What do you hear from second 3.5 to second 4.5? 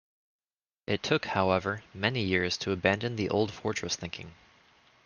fortress thinking.